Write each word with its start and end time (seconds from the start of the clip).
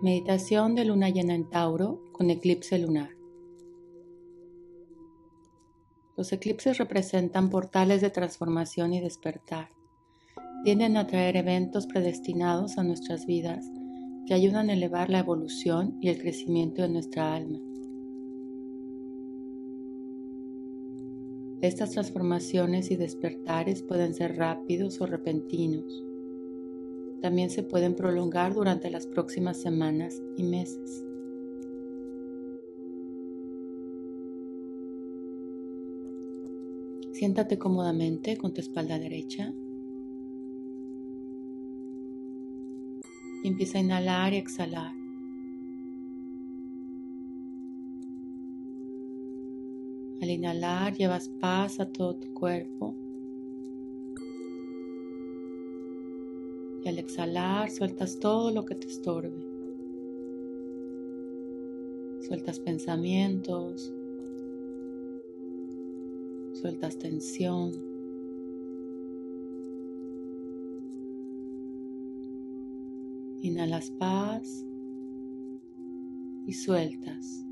Meditación 0.00 0.76
de 0.76 0.84
luna 0.84 1.08
llena 1.08 1.34
en 1.34 1.50
Tauro 1.50 2.00
con 2.12 2.30
eclipse 2.30 2.78
lunar. 2.78 3.10
Los 6.16 6.32
eclipses 6.32 6.78
representan 6.78 7.50
portales 7.50 8.00
de 8.00 8.10
transformación 8.10 8.94
y 8.94 9.00
despertar. 9.00 9.70
Tienden 10.62 10.96
a 10.96 11.08
traer 11.08 11.36
eventos 11.36 11.88
predestinados 11.88 12.78
a 12.78 12.84
nuestras 12.84 13.26
vidas 13.26 13.66
que 14.28 14.34
ayudan 14.34 14.70
a 14.70 14.74
elevar 14.74 15.10
la 15.10 15.18
evolución 15.18 15.98
y 16.00 16.10
el 16.10 16.20
crecimiento 16.20 16.82
de 16.82 16.90
nuestra 16.90 17.34
alma. 17.34 17.58
Estas 21.60 21.90
transformaciones 21.90 22.92
y 22.92 22.96
despertares 22.96 23.82
pueden 23.82 24.14
ser 24.14 24.36
rápidos 24.36 25.00
o 25.00 25.06
repentinos 25.06 26.04
también 27.20 27.50
se 27.50 27.62
pueden 27.62 27.94
prolongar 27.94 28.54
durante 28.54 28.90
las 28.90 29.06
próximas 29.06 29.56
semanas 29.56 30.22
y 30.36 30.44
meses. 30.44 31.04
Siéntate 37.12 37.58
cómodamente 37.58 38.36
con 38.36 38.54
tu 38.54 38.60
espalda 38.60 38.96
derecha. 38.98 39.52
Empieza 43.42 43.78
a 43.78 43.80
inhalar 43.80 44.34
y 44.34 44.36
exhalar. 44.36 44.92
Al 50.20 50.30
inhalar 50.30 50.94
llevas 50.94 51.28
paz 51.28 51.80
a 51.80 51.90
todo 51.90 52.14
tu 52.14 52.32
cuerpo. 52.32 52.94
Al 56.88 56.98
exhalar 56.98 57.70
sueltas 57.70 58.18
todo 58.18 58.50
lo 58.50 58.64
que 58.64 58.74
te 58.74 58.86
estorbe. 58.86 59.46
Sueltas 62.20 62.58
pensamientos, 62.60 63.92
sueltas 66.54 66.98
tensión. 66.98 67.72
Inhalas 73.40 73.90
paz 73.92 74.64
y 76.46 76.52
sueltas. 76.52 77.44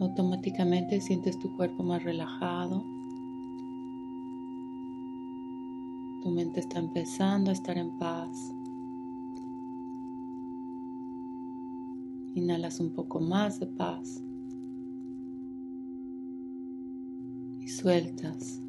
Automáticamente 0.00 1.00
sientes 1.00 1.38
tu 1.38 1.56
cuerpo 1.56 1.82
más 1.82 2.02
relajado. 2.02 2.93
Tu 6.24 6.30
mente 6.30 6.60
está 6.60 6.78
empezando 6.78 7.50
a 7.50 7.52
estar 7.52 7.76
en 7.76 7.90
paz. 7.98 8.54
Inhalas 12.34 12.80
un 12.80 12.94
poco 12.94 13.20
más 13.20 13.60
de 13.60 13.66
paz. 13.66 14.24
Y 17.60 17.68
sueltas. 17.68 18.62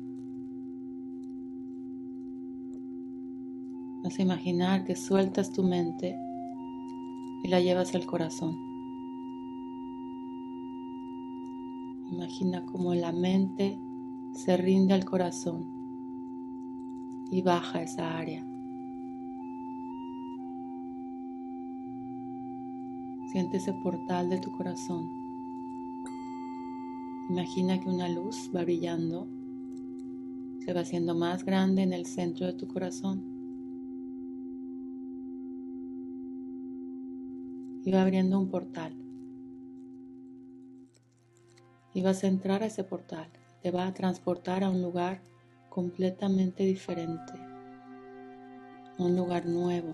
Vas 4.03 4.19
a 4.19 4.22
imaginar 4.22 4.84
que 4.84 4.97
sueltas 4.97 5.53
tu 5.53 5.64
mente 5.64 6.14
y 7.42 7.47
la 7.47 7.62
llevas 7.62 7.95
al 7.95 8.06
corazón. 8.06 8.58
Imagina 12.12 12.66
cómo 12.66 12.94
la 12.95 13.14
mente 13.14 13.80
se 14.34 14.58
rinde 14.58 14.94
al 14.94 15.06
corazón 15.06 15.75
y 17.31 17.41
baja 17.41 17.81
esa 17.81 18.18
área. 18.18 18.46
Siente 23.31 23.58
ese 23.58 23.74
portal 23.74 24.30
de 24.30 24.40
tu 24.40 24.52
corazón. 24.52 25.09
Imagina 27.30 27.80
que 27.80 27.90
una 27.90 28.08
luz 28.08 28.50
va 28.56 28.64
brillando, 28.64 29.28
se 30.59 30.74
va 30.74 30.81
haciendo 30.81 31.16
más 31.16 31.44
grande 31.44 31.81
en 31.81 31.94
el 31.94 32.06
centro 32.06 32.46
de 32.46 32.53
tu 32.53 32.68
corazón 32.68 33.35
y 37.84 37.91
va 37.91 38.02
abriendo 38.02 38.40
un 38.40 38.50
portal. 38.50 38.96
Y 41.94 42.02
vas 42.02 42.24
a 42.24 42.28
entrar 42.28 42.64
a 42.64 42.66
ese 42.66 42.84
portal, 42.84 43.28
te 43.62 43.72
va 43.72 43.88
a 43.88 43.94
transportar 43.94 44.64
a 44.64 44.69
un 44.69 44.81
lugar 44.81 45.22
completamente 45.75 46.63
diferente, 46.63 47.34
un 48.97 49.13
lugar 49.18 49.46
nuevo, 49.46 49.94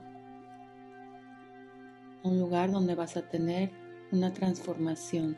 un 2.22 2.40
lugar 2.40 2.72
donde 2.72 2.94
vas 2.94 3.18
a 3.18 3.28
tener 3.28 3.72
una 4.12 4.31
transformación. 4.31 5.36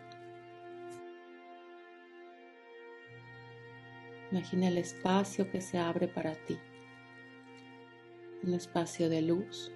Imagina 4.32 4.68
el 4.68 4.80
espacio 4.80 5.50
que 5.50 5.62
se 5.62 5.78
abre 5.78 6.10
para 6.10 6.36
ti, 6.36 6.60
un 8.44 8.54
espacio 8.54 9.08
de 9.08 9.22
luz, 9.22 9.72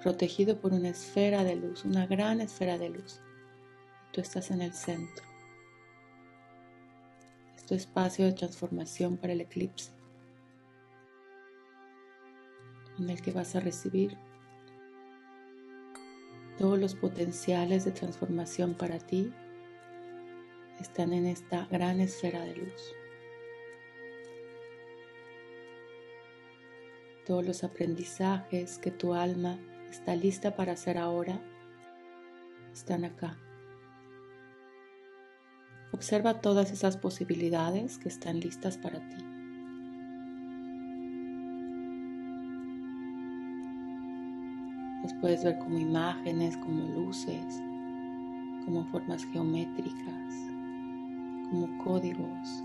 protegido 0.00 0.60
por 0.60 0.72
una 0.72 0.90
esfera 0.90 1.42
de 1.42 1.56
luz, 1.56 1.84
una 1.84 2.06
gran 2.06 2.40
esfera 2.40 2.78
de 2.78 2.90
luz. 2.90 3.20
Tú 4.12 4.20
estás 4.20 4.52
en 4.52 4.62
el 4.62 4.72
centro 4.72 5.29
espacio 7.74 8.24
de 8.26 8.32
transformación 8.32 9.16
para 9.16 9.32
el 9.32 9.40
eclipse, 9.40 9.92
en 12.98 13.10
el 13.10 13.20
que 13.22 13.32
vas 13.32 13.56
a 13.56 13.60
recibir 13.60 14.16
todos 16.60 16.78
los 16.78 16.94
potenciales 16.94 17.86
de 17.86 17.90
transformación 17.90 18.74
para 18.74 18.98
ti 18.98 19.32
están 20.78 21.14
en 21.14 21.24
esta 21.24 21.66
gran 21.70 22.00
esfera 22.00 22.42
de 22.42 22.56
luz. 22.56 22.94
Todos 27.24 27.46
los 27.46 27.64
aprendizajes 27.64 28.78
que 28.78 28.90
tu 28.90 29.14
alma 29.14 29.58
está 29.90 30.14
lista 30.14 30.54
para 30.54 30.72
hacer 30.72 30.98
ahora 30.98 31.40
están 32.74 33.06
acá. 33.06 33.38
Observa 35.92 36.40
todas 36.40 36.70
esas 36.70 36.96
posibilidades 36.96 37.98
que 37.98 38.08
están 38.08 38.40
listas 38.40 38.78
para 38.78 39.00
ti. 39.00 39.24
Las 45.02 45.14
puedes 45.14 45.44
ver 45.44 45.58
como 45.58 45.78
imágenes, 45.78 46.56
como 46.58 46.84
luces, 46.94 47.62
como 48.64 48.84
formas 48.86 49.24
geométricas, 49.24 50.34
como 51.50 51.68
códigos. 51.78 52.64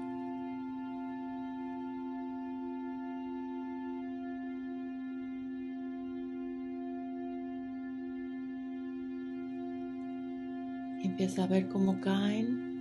empieza 11.15 11.45
a 11.45 11.47
ver 11.47 11.69
cómo 11.69 12.01
caen 12.01 12.74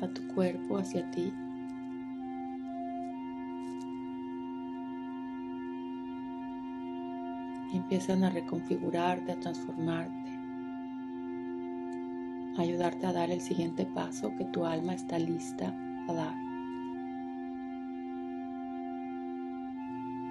a 0.00 0.08
tu 0.08 0.26
cuerpo, 0.28 0.78
hacia 0.78 1.08
ti. 1.10 1.32
Empiezan 7.72 8.24
a 8.24 8.30
reconfigurarte, 8.30 9.32
a 9.32 9.40
transformarte, 9.40 10.30
a 12.56 12.62
ayudarte 12.62 13.06
a 13.06 13.12
dar 13.12 13.30
el 13.30 13.40
siguiente 13.40 13.84
paso 13.86 14.32
que 14.36 14.44
tu 14.46 14.64
alma 14.64 14.94
está 14.94 15.18
lista 15.18 15.74
a 16.08 16.12
dar. 16.12 16.46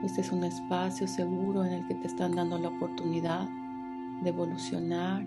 Este 0.03 0.21
es 0.21 0.31
un 0.31 0.43
espacio 0.43 1.07
seguro 1.07 1.65
en 1.65 1.73
el 1.73 1.87
que 1.87 1.95
te 1.95 2.07
están 2.07 2.35
dando 2.35 2.57
la 2.59 2.67
oportunidad 2.67 3.49
de 4.21 4.29
evolucionar 4.29 5.25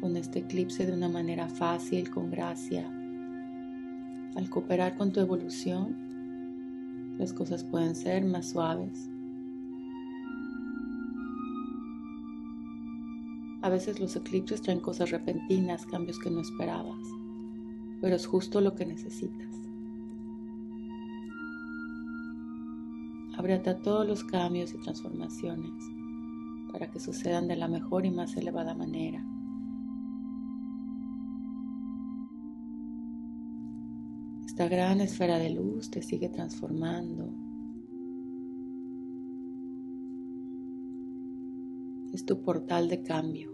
con 0.00 0.16
este 0.16 0.40
eclipse 0.40 0.86
de 0.86 0.92
una 0.92 1.08
manera 1.08 1.48
fácil, 1.48 2.10
con 2.10 2.30
gracia, 2.30 2.90
al 4.36 4.48
cooperar 4.50 4.96
con 4.96 5.12
tu 5.12 5.20
evolución, 5.20 5.96
las 7.18 7.32
cosas 7.32 7.64
pueden 7.64 7.94
ser 7.96 8.24
más 8.24 8.50
suaves. 8.50 9.10
A 13.60 13.70
veces 13.70 13.98
los 13.98 14.14
eclipses 14.14 14.62
traen 14.62 14.80
cosas 14.80 15.10
repentinas, 15.10 15.84
cambios 15.84 16.18
que 16.18 16.30
no 16.30 16.40
esperabas, 16.40 17.02
pero 18.00 18.14
es 18.14 18.26
justo 18.26 18.60
lo 18.60 18.74
que 18.74 18.86
necesitas. 18.86 19.54
Ábrete 23.36 23.70
a 23.70 23.78
todos 23.78 24.06
los 24.06 24.24
cambios 24.24 24.74
y 24.74 24.78
transformaciones 24.78 25.72
para 26.72 26.90
que 26.90 27.00
sucedan 27.00 27.48
de 27.48 27.56
la 27.56 27.68
mejor 27.68 28.06
y 28.06 28.10
más 28.10 28.36
elevada 28.36 28.74
manera. 28.74 29.24
Esta 34.58 34.74
gran 34.74 35.00
esfera 35.00 35.38
de 35.38 35.50
luz 35.50 35.88
te 35.88 36.02
sigue 36.02 36.28
transformando. 36.30 37.32
Es 42.12 42.26
tu 42.26 42.42
portal 42.42 42.88
de 42.88 43.04
cambio. 43.04 43.52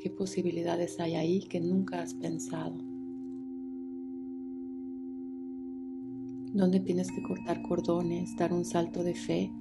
¿Qué 0.00 0.08
posibilidades 0.08 0.98
hay 1.00 1.16
ahí 1.16 1.40
que 1.40 1.60
nunca 1.60 2.00
has 2.00 2.14
pensado? 2.14 2.78
¿Dónde 6.54 6.80
tienes 6.80 7.12
que 7.12 7.22
cortar 7.22 7.60
cordones, 7.60 8.34
dar 8.38 8.54
un 8.54 8.64
salto 8.64 9.04
de 9.04 9.14
fe 9.14 9.52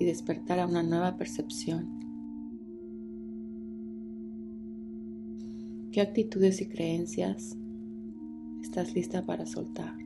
y 0.00 0.04
despertar 0.04 0.58
a 0.58 0.66
una 0.66 0.82
nueva 0.82 1.16
percepción? 1.16 2.05
¿Qué 5.96 6.02
actitudes 6.02 6.60
y 6.60 6.66
creencias 6.68 7.56
estás 8.60 8.94
lista 8.94 9.24
para 9.24 9.46
soltar? 9.46 9.96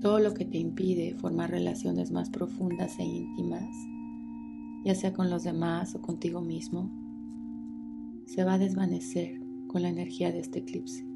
todo 0.00 0.18
lo 0.18 0.34
que 0.34 0.44
te 0.44 0.58
impide 0.58 1.14
formar 1.14 1.52
relaciones 1.52 2.10
más 2.10 2.30
profundas 2.30 2.98
e 2.98 3.04
íntimas, 3.04 3.70
ya 4.84 4.96
sea 4.96 5.12
con 5.12 5.30
los 5.30 5.44
demás 5.44 5.94
o 5.94 6.02
contigo 6.02 6.40
mismo, 6.40 6.90
se 8.26 8.42
va 8.42 8.54
a 8.54 8.58
desvanecer 8.58 9.40
con 9.68 9.82
la 9.82 9.88
energía 9.88 10.32
de 10.32 10.40
este 10.40 10.58
eclipse. 10.58 11.13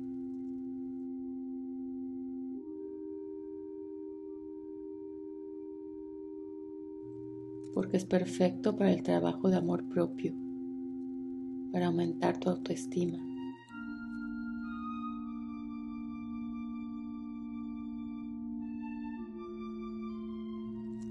Porque 7.78 7.96
es 7.96 8.04
perfecto 8.04 8.74
para 8.74 8.90
el 8.90 9.04
trabajo 9.04 9.50
de 9.50 9.56
amor 9.56 9.84
propio, 9.84 10.34
para 11.70 11.86
aumentar 11.86 12.36
tu 12.40 12.50
autoestima 12.50 13.18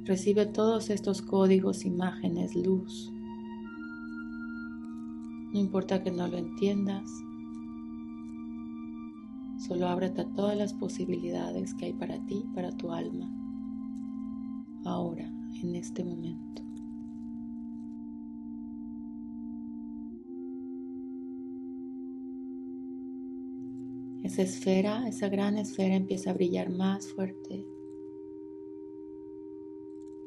Recibe 0.03 0.45
todos 0.45 0.89
estos 0.89 1.21
códigos, 1.21 1.85
imágenes, 1.85 2.53
luz. 2.53 3.13
No 5.53 5.59
importa 5.59 6.03
que 6.03 6.11
no 6.11 6.27
lo 6.27 6.37
entiendas, 6.37 7.09
solo 9.57 9.87
ábrete 9.87 10.21
a 10.21 10.33
todas 10.33 10.57
las 10.57 10.73
posibilidades 10.73 11.73
que 11.73 11.85
hay 11.85 11.93
para 11.93 12.25
ti, 12.25 12.45
para 12.53 12.71
tu 12.71 12.91
alma, 12.91 13.29
ahora, 14.83 15.36
en 15.63 15.75
este 15.75 16.03
momento. 16.03 16.63
Esa 24.23 24.41
esfera, 24.41 25.07
esa 25.07 25.29
gran 25.29 25.57
esfera 25.57 25.95
empieza 25.95 26.31
a 26.31 26.33
brillar 26.33 26.69
más 26.69 27.07
fuerte 27.07 27.65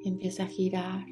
empieza 0.05 0.45
a 0.45 0.47
girar. 0.47 1.07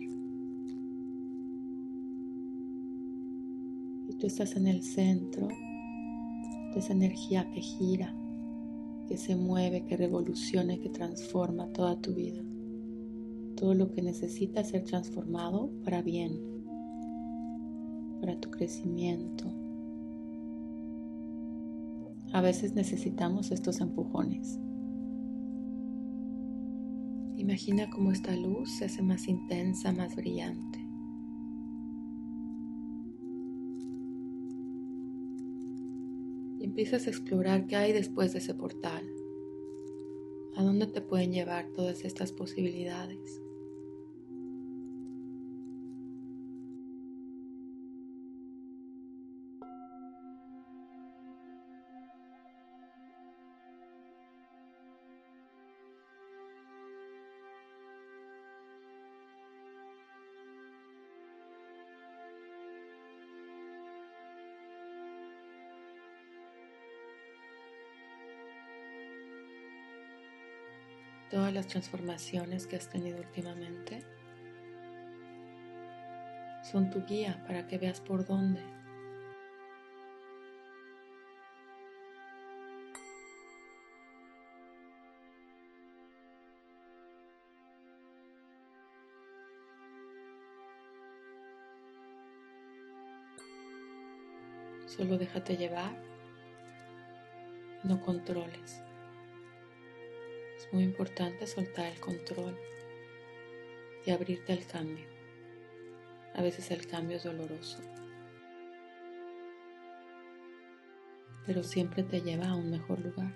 Y 4.08 4.14
tú 4.14 4.26
estás 4.26 4.56
en 4.56 4.66
el 4.66 4.82
centro 4.82 5.48
de 5.48 6.78
esa 6.78 6.92
energía 6.92 7.50
que 7.50 7.60
gira, 7.60 8.14
que 9.06 9.16
se 9.16 9.36
mueve, 9.36 9.84
que 9.84 9.96
revoluciona 9.96 10.78
que 10.78 10.88
transforma 10.88 11.72
toda 11.72 12.00
tu 12.00 12.14
vida. 12.14 12.42
Todo 13.58 13.74
lo 13.74 13.90
que 13.90 14.02
necesita 14.02 14.62
ser 14.62 14.84
transformado 14.84 15.72
para 15.82 16.00
bien, 16.00 16.38
para 18.20 18.38
tu 18.38 18.52
crecimiento. 18.52 19.52
A 22.32 22.40
veces 22.40 22.74
necesitamos 22.74 23.50
estos 23.50 23.80
empujones. 23.80 24.60
Imagina 27.36 27.90
cómo 27.90 28.12
esta 28.12 28.36
luz 28.36 28.70
se 28.78 28.84
hace 28.84 29.02
más 29.02 29.26
intensa, 29.26 29.90
más 29.90 30.14
brillante. 30.14 30.78
Y 36.60 36.64
empiezas 36.64 37.08
a 37.08 37.10
explorar 37.10 37.66
qué 37.66 37.74
hay 37.74 37.92
después 37.92 38.32
de 38.32 38.38
ese 38.38 38.54
portal. 38.54 39.04
¿A 40.54 40.62
dónde 40.62 40.86
te 40.86 41.00
pueden 41.00 41.32
llevar 41.32 41.70
todas 41.74 42.04
estas 42.04 42.30
posibilidades? 42.30 43.42
Todas 71.30 71.52
las 71.52 71.66
transformaciones 71.66 72.66
que 72.66 72.76
has 72.76 72.88
tenido 72.88 73.18
últimamente 73.18 74.02
son 76.62 76.90
tu 76.90 77.04
guía 77.04 77.42
para 77.46 77.66
que 77.66 77.78
veas 77.78 78.00
por 78.00 78.26
dónde. 78.26 78.60
Solo 94.86 95.16
déjate 95.16 95.56
llevar, 95.56 95.92
no 97.84 98.00
controles 98.00 98.82
muy 100.72 100.82
importante 100.82 101.46
soltar 101.46 101.86
el 101.86 102.00
control 102.00 102.58
y 104.04 104.10
abrirte 104.10 104.52
al 104.52 104.66
cambio. 104.66 105.06
A 106.34 106.42
veces 106.42 106.70
el 106.70 106.86
cambio 106.86 107.16
es 107.16 107.24
doloroso, 107.24 107.80
pero 111.46 111.62
siempre 111.62 112.02
te 112.02 112.20
lleva 112.20 112.48
a 112.48 112.54
un 112.54 112.70
mejor 112.70 113.00
lugar, 113.00 113.34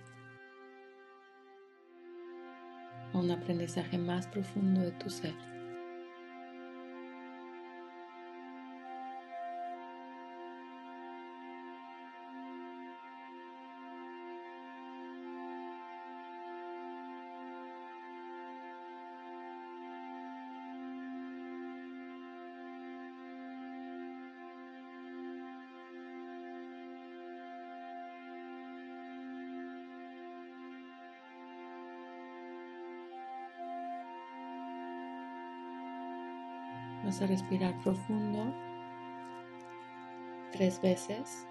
a 3.12 3.18
un 3.18 3.30
aprendizaje 3.30 3.98
más 3.98 4.26
profundo 4.26 4.82
de 4.82 4.92
tu 4.92 5.10
ser. 5.10 5.34
Vas 37.12 37.20
a 37.20 37.26
respirar 37.26 37.74
profundo 37.82 38.54
tres 40.50 40.80
veces. 40.80 41.46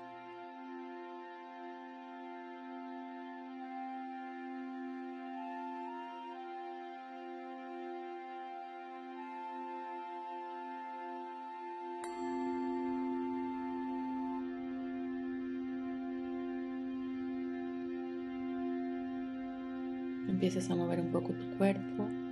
Empiezas 20.28 20.72
a 20.72 20.76
mover 20.76 21.02
un 21.02 21.12
poco 21.12 21.34
tu 21.34 21.56
cuerpo. 21.60 22.31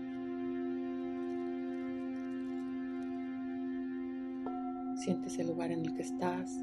Sientes 5.00 5.40
el 5.40 5.48
lugar 5.48 5.72
en 5.72 5.86
el 5.86 5.94
que 5.94 6.02
estás. 6.02 6.60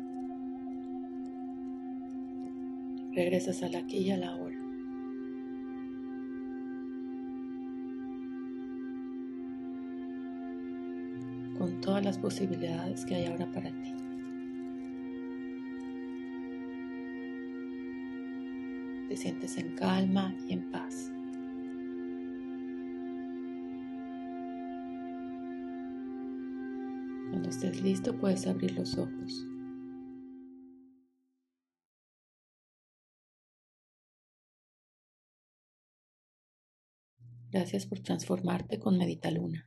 Regresas 3.13 3.63
al 3.63 3.75
aquí 3.77 3.97
y 3.97 4.11
a 4.11 4.19
la 4.19 4.37
hora. 4.37 4.67
con 11.59 11.81
todas 11.81 12.05
las 12.05 12.19
posibilidades 12.19 13.07
que 13.07 13.15
hay 13.15 13.27
ahora 13.27 13.51
para 13.51 13.71
ti. 13.71 13.95
Te 19.09 19.17
sientes 19.17 19.57
en 19.57 19.71
calma 19.71 20.35
y 20.47 20.53
en 20.53 20.71
paz. 20.71 21.16
Estés 27.57 27.81
listo 27.81 28.15
puedes 28.19 28.47
abrir 28.47 28.73
los 28.73 28.99
ojos. 28.99 29.47
Gracias 37.51 37.87
por 37.87 38.01
transformarte 38.01 38.79
con 38.79 38.99
Medita 38.99 39.31
Luna. 39.31 39.67